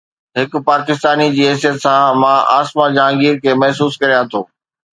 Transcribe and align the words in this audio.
هڪ 0.37 0.51
پاڪستاني 0.69 1.27
جي 1.35 1.43
حيثيت 1.49 1.77
سان 1.83 2.17
مان 2.23 2.35
عاصمه 2.55 2.89
جهانگير 2.97 3.39
کي 3.45 3.51
محسوس 3.65 3.93
ڪريان 4.05 4.23
ٿو. 4.35 4.41